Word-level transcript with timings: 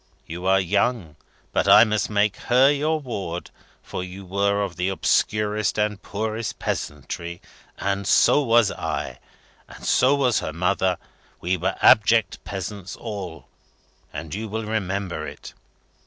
You 0.25 0.47
are 0.47 0.59
young, 0.59 1.15
but 1.51 1.67
I 1.67 1.83
make 1.83 2.35
her 2.37 2.71
your 2.71 2.99
ward, 2.99 3.51
for 3.83 4.03
you 4.03 4.25
were 4.25 4.63
of 4.63 4.75
the 4.75 4.89
obscurest 4.89 5.77
and 5.77 5.93
the 5.93 5.99
poorest 5.99 6.57
peasantry, 6.57 7.39
and 7.77 8.07
so 8.07 8.41
was 8.41 8.71
I, 8.71 9.19
and 9.69 9.85
so 9.85 10.15
was 10.15 10.39
her 10.39 10.53
mother; 10.53 10.97
we 11.39 11.55
were 11.55 11.75
abject 11.83 12.43
peasants 12.43 12.95
all, 12.95 13.45
and 14.11 14.33
you 14.33 14.49
will 14.49 14.65
remember 14.65 15.27
it.' 15.27 15.53